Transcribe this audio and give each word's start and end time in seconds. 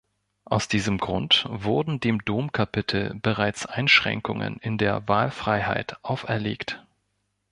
Aus 0.45 0.67
diesem 0.67 0.97
Grund 0.97 1.45
wurden 1.47 1.99
dem 1.99 2.25
Domkapitel 2.25 3.13
bereits 3.21 3.67
Einschränkungen 3.67 4.57
in 4.57 4.79
der 4.79 5.07
Wahlfreiheit 5.07 5.95
auferlegt. 6.03 6.83